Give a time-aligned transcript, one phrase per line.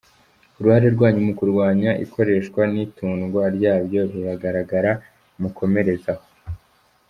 [0.57, 4.91] Uruhare rwanyu mu kurwanya ikoreshwa n’itundwa ryabyo ruragaragara;
[5.41, 6.25] mukomereze aho."